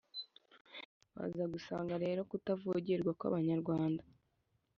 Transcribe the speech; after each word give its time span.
baza 1.15 1.43
gusanga 1.53 1.93
rero 2.03 2.19
kutavogerwa 2.29 3.11
kw’abanyarwanda 3.19 4.03